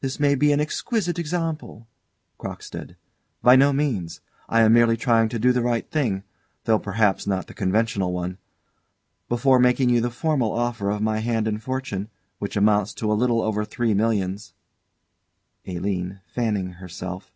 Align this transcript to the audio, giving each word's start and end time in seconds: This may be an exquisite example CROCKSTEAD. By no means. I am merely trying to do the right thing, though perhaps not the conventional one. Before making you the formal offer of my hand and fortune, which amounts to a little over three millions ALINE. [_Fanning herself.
This 0.00 0.18
may 0.18 0.34
be 0.34 0.50
an 0.50 0.58
exquisite 0.58 1.20
example 1.20 1.86
CROCKSTEAD. 2.40 2.96
By 3.42 3.54
no 3.54 3.72
means. 3.72 4.20
I 4.48 4.62
am 4.62 4.72
merely 4.72 4.96
trying 4.96 5.28
to 5.28 5.38
do 5.38 5.52
the 5.52 5.62
right 5.62 5.88
thing, 5.88 6.24
though 6.64 6.80
perhaps 6.80 7.28
not 7.28 7.46
the 7.46 7.54
conventional 7.54 8.12
one. 8.12 8.38
Before 9.28 9.60
making 9.60 9.90
you 9.90 10.00
the 10.00 10.10
formal 10.10 10.50
offer 10.50 10.90
of 10.90 11.00
my 11.00 11.20
hand 11.20 11.46
and 11.46 11.62
fortune, 11.62 12.08
which 12.40 12.56
amounts 12.56 12.92
to 12.94 13.12
a 13.12 13.14
little 13.14 13.40
over 13.40 13.64
three 13.64 13.94
millions 13.94 14.52
ALINE. 15.64 16.22
[_Fanning 16.36 16.78
herself. 16.78 17.32